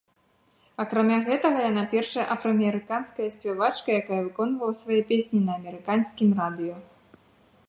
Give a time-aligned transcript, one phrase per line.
[0.83, 6.75] Акрамя гэтага яна першая афраамерыканская спявачка, якая выконвала свае песні на амерыканскім радыё.